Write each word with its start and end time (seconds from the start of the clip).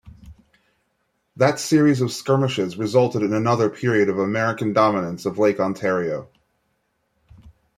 That 1.35 1.59
series 1.59 2.01
of 2.01 2.11
skirmishes 2.11 2.75
resulted 2.75 3.21
in 3.21 3.33
another 3.33 3.69
period 3.69 4.09
of 4.09 4.17
American 4.17 4.73
dominance 4.73 5.27
of 5.27 5.37
Lake 5.37 5.59
Ontario. 5.59 6.27